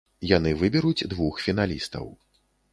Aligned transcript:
Яны 0.29 0.53
выберуць 0.61 1.07
двух 1.13 1.33
фіналістаў. 1.45 2.05